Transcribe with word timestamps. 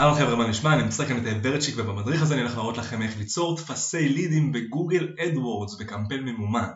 אהלן 0.00 0.14
חבר'ה, 0.14 0.36
מה 0.36 0.48
נשמע? 0.48 0.74
אני 0.74 0.82
מצטרף 0.82 1.08
כאן 1.08 1.18
איתי 1.18 1.22
ורצ'יק 1.42 1.74
ובמדריך 1.78 2.22
הזה 2.22 2.34
אני 2.34 2.42
הולך 2.42 2.56
להראות 2.56 2.78
לכם 2.78 3.02
איך 3.02 3.18
ליצור 3.18 3.56
טפסי 3.56 4.08
לידים 4.08 4.52
ב 4.52 4.60
Google 4.60 5.08
AdWords 5.18 5.74
בקמפיין 5.74 6.22
ממומן. 6.24 6.68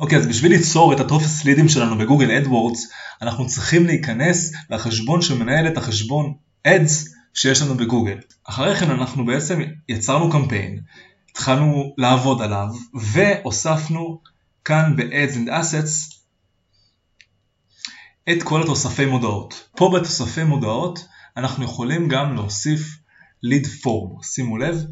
אוקיי, 0.00 0.18
אז 0.18 0.26
בשביל 0.26 0.52
ליצור 0.52 0.92
את 0.92 1.00
הטופס 1.00 1.44
לידים 1.44 1.68
שלנו 1.68 1.98
ב 1.98 2.03
Google 2.03 2.30
AdWords, 2.30 2.90
אנחנו 3.22 3.46
צריכים 3.46 3.86
להיכנס 3.86 4.52
לחשבון 4.70 5.22
שמנהל 5.22 5.66
את 5.66 5.76
החשבון 5.76 6.34
Ads 6.66 7.14
שיש 7.34 7.62
לנו 7.62 7.74
בגוגל. 7.74 8.18
אחרי 8.44 8.76
כן 8.76 8.90
אנחנו 8.90 9.26
בעצם 9.26 9.62
יצרנו 9.88 10.30
קמפיין, 10.30 10.80
התחלנו 11.30 11.94
לעבוד 11.98 12.42
עליו, 12.42 12.68
והוספנו 12.94 14.20
כאן 14.68 14.96
ב-Ads 14.96 15.34
and 15.34 15.48
Assets 15.48 16.14
את 18.32 18.42
כל 18.42 18.62
התוספי 18.62 19.06
מודעות. 19.06 19.68
פה 19.76 19.90
בתוספי 19.94 20.44
מודעות 20.44 21.06
אנחנו 21.36 21.64
יכולים 21.64 22.08
גם 22.08 22.34
להוסיף 22.34 22.98
lead 23.46 23.66
form, 23.66 24.22
שימו 24.22 24.58
לב, 24.58 24.84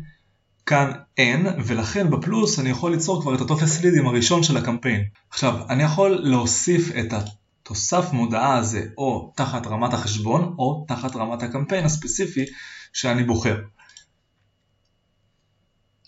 כאן 0.66 0.92
אין, 1.18 1.46
ולכן 1.66 2.10
בפלוס 2.10 2.58
אני 2.58 2.70
יכול 2.70 2.92
ליצור 2.92 3.22
כבר 3.22 3.34
את 3.34 3.40
הטופס 3.40 3.80
לידים 3.80 4.06
הראשון 4.06 4.42
של 4.42 4.56
הקמפיין. 4.56 5.04
עכשיו, 5.30 5.68
אני 5.70 5.82
יכול 5.82 6.10
להוסיף 6.10 6.90
את 6.90 7.12
התוסף 7.12 8.12
מודעה 8.12 8.56
הזה 8.56 8.86
או 8.98 9.32
תחת 9.36 9.66
רמת 9.66 9.94
החשבון 9.94 10.54
או 10.58 10.84
תחת 10.88 11.16
רמת 11.16 11.42
הקמפיין 11.42 11.84
הספציפי 11.84 12.44
שאני 12.92 13.24
בוחר. 13.24 13.56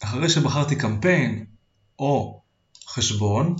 אחרי 0.00 0.28
שבחרתי 0.28 0.76
קמפיין 0.76 1.44
או 1.98 2.42
חשבון, 2.88 3.56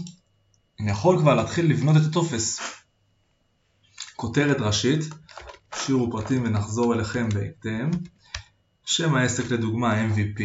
אני 0.80 0.90
יכול 0.90 1.18
כבר 1.18 1.34
להתחיל 1.34 1.70
לבנות 1.70 1.96
את 1.96 2.02
הטופס. 2.10 2.60
כותרת 4.16 4.60
ראשית, 4.60 5.00
שירו 5.74 6.10
פרטים 6.10 6.42
ונחזור 6.44 6.94
אליכם 6.94 7.28
בהקדם. 7.28 7.90
שם 8.84 9.14
העסק 9.14 9.50
לדוגמה 9.50 10.06
MVP. 10.06 10.42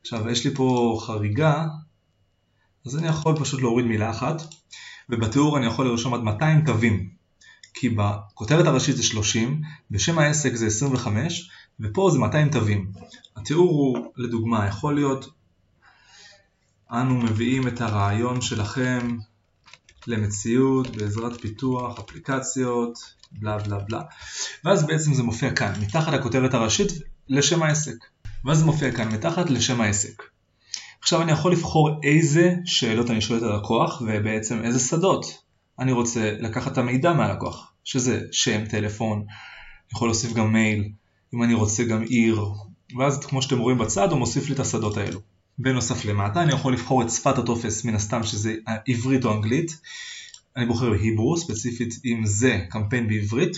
עכשיו 0.00 0.28
יש 0.28 0.46
לי 0.46 0.54
פה 0.54 0.98
חריגה, 1.06 1.66
אז 2.86 2.96
אני 2.96 3.08
יכול 3.08 3.36
פשוט 3.40 3.60
להוריד 3.60 3.86
מילה 3.86 4.10
אחת, 4.10 4.42
ובתיאור 5.10 5.58
אני 5.58 5.66
יכול 5.66 5.86
לרשום 5.86 6.14
עד 6.14 6.20
200 6.20 6.64
תווים. 6.64 7.10
כי 7.74 7.88
בכותרת 7.88 8.66
הראשית 8.66 8.96
זה 8.96 9.02
30, 9.02 9.62
בשם 9.90 10.18
העסק 10.18 10.54
זה 10.54 10.66
25, 10.66 11.50
ופה 11.80 12.10
זה 12.12 12.18
200 12.18 12.50
תווים. 12.50 12.92
התיאור 13.36 13.70
הוא, 13.70 14.12
לדוגמה, 14.16 14.66
יכול 14.66 14.94
להיות 14.94 15.36
אנו 16.92 17.14
מביאים 17.14 17.68
את 17.68 17.80
הרעיון 17.80 18.40
שלכם 18.40 19.18
למציאות 20.06 20.96
בעזרת 20.96 21.40
פיתוח 21.40 21.98
אפליקציות, 21.98 22.98
בלה 23.32 23.58
בלה 23.58 23.78
בלה. 23.78 24.02
ואז 24.64 24.86
בעצם 24.86 25.14
זה 25.14 25.22
מופיע 25.22 25.50
כאן, 25.54 25.72
מתחת 25.80 26.12
לכותרת 26.12 26.54
הראשית 26.54 26.92
לשם 27.28 27.62
העסק. 27.62 27.96
ואז 28.44 28.58
זה 28.58 28.64
מופיע 28.64 28.92
כאן, 28.92 29.08
מתחת 29.08 29.50
לשם 29.50 29.80
העסק. 29.80 30.22
עכשיו 31.00 31.22
אני 31.22 31.32
יכול 31.32 31.52
לבחור 31.52 32.00
איזה 32.04 32.54
שאלות 32.64 33.10
אני 33.10 33.20
שואל 33.20 33.38
את 33.38 33.42
הלקוח 33.42 34.02
ובעצם 34.06 34.62
איזה 34.64 34.78
שדות 34.78 35.26
אני 35.78 35.92
רוצה 35.92 36.32
לקחת 36.40 36.72
את 36.72 36.78
המידע 36.78 37.12
מהלקוח, 37.12 37.72
שזה 37.84 38.20
שם, 38.32 38.66
טלפון, 38.66 39.18
אני 39.18 39.26
יכול 39.92 40.08
להוסיף 40.08 40.32
גם 40.32 40.52
מייל, 40.52 40.88
אם 41.34 41.42
אני 41.42 41.54
רוצה 41.54 41.84
גם 41.84 42.02
עיר, 42.02 42.44
ואז 42.98 43.26
כמו 43.26 43.42
שאתם 43.42 43.58
רואים 43.58 43.78
בצד 43.78 44.10
הוא 44.10 44.18
מוסיף 44.18 44.48
לי 44.48 44.54
את 44.54 44.60
השדות 44.60 44.96
האלו. 44.96 45.20
בנוסף 45.58 46.04
למטה 46.04 46.42
אני 46.42 46.52
יכול 46.52 46.72
לבחור 46.72 47.02
את 47.02 47.10
שפת 47.10 47.38
הטופס 47.38 47.84
מן 47.84 47.94
הסתם 47.94 48.22
שזה 48.22 48.54
עברית 48.88 49.24
או 49.24 49.32
אנגלית. 49.32 49.80
אני 50.56 50.66
בוחר 50.66 50.90
בהיברו, 50.90 51.36
ספציפית 51.36 51.94
אם 52.04 52.26
זה 52.26 52.66
קמפיין 52.70 53.08
בעברית. 53.08 53.56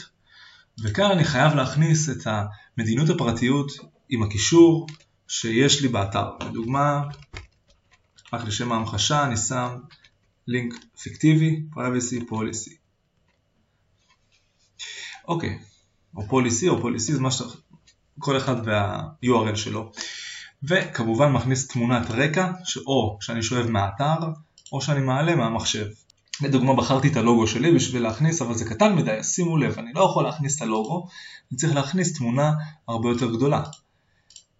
וכאן 0.82 1.10
אני 1.10 1.24
חייב 1.24 1.54
להכניס 1.54 2.08
את 2.08 2.26
המדיניות 2.26 3.10
הפרטיות 3.10 3.72
עם 4.08 4.22
הקישור 4.22 4.86
שיש 5.28 5.82
לי 5.82 5.88
באתר. 5.88 6.30
לדוגמה, 6.40 7.02
רק 8.32 8.44
לשם 8.44 8.72
ההמחשה 8.72 9.24
אני 9.24 9.36
שם 9.36 9.68
לינק 10.46 10.74
פיקטיבי, 11.02 11.62
privacy 11.74 12.30
policy. 12.30 12.74
אוקיי, 15.28 15.58
או 16.16 16.22
policy 16.22 16.68
או 16.68 16.82
policy 16.82 17.12
זה 17.12 17.20
מה 17.20 17.30
ש... 17.30 17.42
כל 18.18 18.36
אחד 18.36 18.56
וה-URL 18.64 19.56
שלו. 19.56 19.92
וכמובן 20.62 21.32
מכניס 21.32 21.68
תמונת 21.68 22.10
רקע, 22.10 22.50
או 22.86 23.18
שאני 23.20 23.42
שואב 23.42 23.66
מהאתר, 23.66 24.16
או 24.72 24.80
שאני 24.80 25.00
מעלה 25.00 25.36
מהמחשב. 25.36 25.86
לדוגמה 26.42 26.74
בחרתי 26.74 27.08
את 27.08 27.16
הלוגו 27.16 27.46
שלי 27.46 27.74
בשביל 27.74 28.02
להכניס, 28.02 28.42
אבל 28.42 28.54
זה 28.54 28.64
קטן 28.64 28.94
מדי, 28.94 29.24
שימו 29.24 29.56
לב, 29.56 29.78
אני 29.78 29.92
לא 29.94 30.04
יכול 30.04 30.24
להכניס 30.24 30.56
את 30.56 30.62
הלוגו, 30.62 31.08
אני 31.50 31.58
צריך 31.58 31.74
להכניס 31.74 32.12
תמונה 32.12 32.52
הרבה 32.88 33.08
יותר 33.08 33.32
גדולה. 33.36 33.62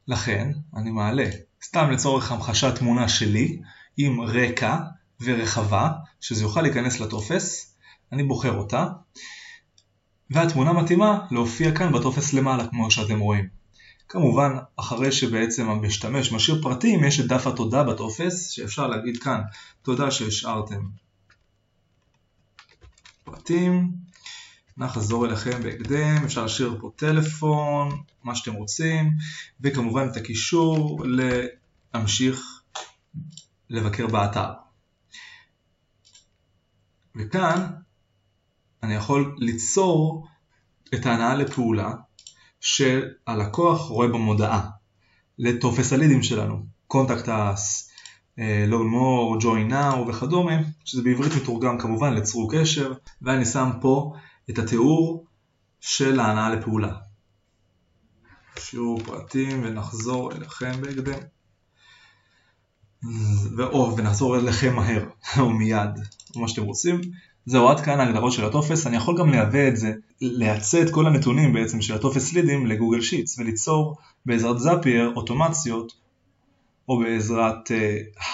לכן, 0.08 0.52
אני 0.76 0.90
מעלה, 0.90 1.30
סתם 1.64 1.90
לצורך 1.90 2.32
המחשת 2.32 2.78
תמונה 2.78 3.08
שלי, 3.08 3.60
עם 3.96 4.20
רקע 4.20 4.76
ורחבה, 5.20 5.90
שזה 6.20 6.42
יוכל 6.42 6.62
להיכנס 6.62 7.00
לטופס, 7.00 7.74
אני 8.12 8.22
בוחר 8.22 8.56
אותה, 8.56 8.86
והתמונה 10.30 10.72
מתאימה 10.72 11.18
להופיע 11.30 11.74
כאן 11.74 11.92
בטופס 11.92 12.32
למעלה, 12.32 12.66
כמו 12.66 12.90
שאתם 12.90 13.18
רואים. 13.18 13.48
כמובן, 14.08 14.56
אחרי 14.76 15.12
שבעצם 15.12 15.70
המשתמש 15.70 16.32
משאיר 16.32 16.62
פרטים, 16.62 17.04
יש 17.04 17.20
את 17.20 17.26
דף 17.26 17.46
התודה 17.46 17.84
בטופס, 17.84 18.50
שאפשר 18.50 18.86
להגיד 18.86 19.22
כאן, 19.22 19.40
תודה 19.82 20.10
שהשארתם 20.10 20.88
פרטים, 23.24 23.92
נחזור 24.76 25.26
אליכם 25.26 25.62
בהקדם, 25.62 26.24
אפשר 26.24 26.42
להשאיר 26.42 26.78
פה 26.80 26.90
טלפון, 26.96 28.02
מה 28.24 28.34
שאתם 28.34 28.52
רוצים, 28.52 29.10
וכמובן 29.60 30.08
את 30.12 30.16
הקישור 30.16 31.02
להמשיך 31.94 32.62
לבקר 33.70 34.06
באתר. 34.06 34.52
וכאן 37.16 37.66
אני 38.82 38.94
יכול 38.94 39.36
ליצור 39.38 40.26
את 40.94 41.06
ההנאה 41.06 41.34
לפעולה 41.34 41.92
שהלקוח 42.68 43.88
רואה 43.88 44.08
במודעה 44.08 44.70
לטופס 45.38 45.92
הלידים 45.92 46.22
שלנו, 46.22 46.66
contact 46.92 47.26
us, 47.26 47.88
אה, 48.38 48.66
learn 48.70 48.92
more, 48.92 49.42
join 49.42 49.72
now 49.72 50.08
וכדומה, 50.08 50.52
שזה 50.84 51.02
בעברית 51.02 51.32
מתורגם 51.42 51.78
כמובן 51.78 52.14
לצרו 52.14 52.48
קשר, 52.48 52.92
ואני 53.22 53.44
שם 53.44 53.70
פה 53.80 54.14
את 54.50 54.58
התיאור 54.58 55.26
של 55.80 56.20
ההנעה 56.20 56.54
לפעולה. 56.54 56.96
השאירו 58.58 59.00
פרטים 59.04 59.62
ונחזור 59.64 60.32
אליכם 60.32 60.72
בהקדם. 60.80 61.18
ואו, 63.56 63.96
ונחזור 63.96 64.36
אליכם 64.36 64.76
מהר, 64.76 65.08
או 65.40 65.50
מיד, 65.50 65.90
או 66.34 66.40
מה 66.40 66.48
שאתם 66.48 66.62
רוצים. 66.62 67.00
זהו, 67.48 67.68
עד 67.68 67.80
כאן 67.80 68.00
ההגדרות 68.00 68.32
של 68.32 68.44
הטופס, 68.44 68.86
אני 68.86 68.96
יכול 68.96 69.18
גם 69.18 69.30
לייבא 69.30 69.68
את 69.68 69.76
זה, 69.76 69.92
לייצא 70.20 70.82
את 70.82 70.90
כל 70.90 71.06
הנתונים 71.06 71.52
בעצם 71.52 71.80
של 71.82 71.94
הטופס 71.94 72.32
לידים 72.32 72.66
ל 72.66 72.71
Google 72.71 73.00
Sheets 73.00 73.38
וליצור 73.38 73.96
בעזרת 74.26 74.58
Zapier 74.58 75.12
אוטומציות 75.16 75.92
או 76.88 76.98
בעזרת 76.98 77.70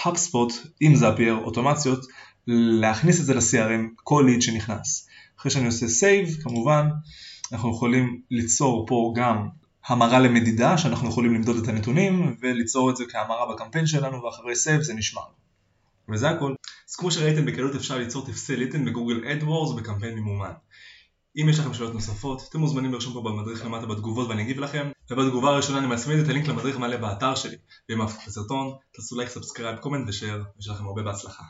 HubSpot 0.02 0.50
אה, 0.50 0.68
עם 0.80 0.94
Zapier 0.94 1.34
אוטומציות 1.34 2.06
להכניס 2.46 3.20
את 3.20 3.24
זה 3.24 3.34
ל-CRM 3.34 3.94
כל 3.96 4.24
ליד 4.26 4.42
שנכנס. 4.42 5.08
אחרי 5.40 5.50
שאני 5.50 5.66
עושה 5.66 5.86
save 5.86 6.42
כמובן 6.42 6.88
אנחנו 7.52 7.70
יכולים 7.70 8.20
ליצור 8.30 8.86
פה 8.88 9.12
גם 9.16 9.48
המרה 9.86 10.18
למדידה 10.18 10.78
שאנחנו 10.78 11.08
יכולים 11.08 11.34
למדוד 11.34 11.56
את 11.56 11.68
הנתונים 11.68 12.36
וליצור 12.40 12.90
את 12.90 12.96
זה 12.96 13.04
כהמרה 13.08 13.54
בקמפיין 13.54 13.86
שלנו 13.86 14.22
ואחרי 14.22 14.52
save 14.52 14.82
זה 14.82 14.94
נשמר. 14.94 15.22
וזה 16.08 16.30
הכל. 16.30 16.54
אז 16.90 16.96
כמו 16.96 17.10
שראיתם 17.10 17.46
בקלות 17.46 17.74
אפשר 17.74 17.98
ליצור 17.98 18.26
טפסי 18.26 18.56
ליטן 18.56 18.84
בגוגל 18.84 19.24
אדוורס 19.24 19.70
ובקמפיין 19.70 20.18
ממומן. 20.18 20.52
אם 21.36 21.48
יש 21.48 21.58
לכם 21.58 21.74
שאלות 21.74 21.94
נוספות, 21.94 22.42
אתם 22.48 22.58
מוזמנים 22.58 22.92
לרשום 22.92 23.12
פה 23.12 23.20
במדריך 23.20 23.64
למטה 23.64 23.86
בתגובות 23.86 24.28
ואני 24.28 24.42
אגיב 24.42 24.58
לכם, 24.58 24.90
ובתגובה 25.10 25.50
הראשונה 25.50 25.78
אני 25.78 25.86
מצמיד 25.86 26.18
את 26.18 26.28
הלינק 26.28 26.48
למדריך 26.48 26.78
מלא 26.78 26.96
באתר 26.96 27.34
שלי. 27.34 27.56
ואם 27.88 28.00
אהבתם 28.00 28.16
אז 28.16 28.94
תעשו 28.94 29.16
לייק, 29.16 29.28
subscribe, 29.28 29.76
comment 29.76 30.08
ו 30.08 30.13
share, 30.13 30.42
ויש 30.56 30.68
לכם 30.68 30.86
הרבה 30.86 31.02
בהצלחה. 31.02 31.44